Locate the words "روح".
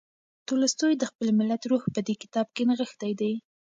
1.71-1.83